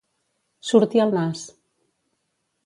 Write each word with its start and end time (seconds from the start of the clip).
Sortir 0.69 1.03
el 1.05 1.13
nas. 1.17 1.45